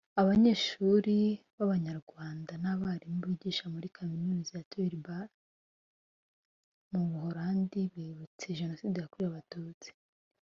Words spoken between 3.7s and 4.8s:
muri Kaminuza ya